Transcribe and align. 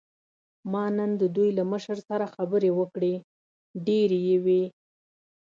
ما 0.71 0.85
نن 0.97 1.11
د 1.21 1.23
دوی 1.35 1.49
له 1.57 1.63
مشر 1.71 1.97
سره 2.09 2.25
خبرې 2.35 2.71
وکړې، 2.79 3.13
ډېرې 3.85 4.19
یې 4.27 4.37
وې. 4.45 4.63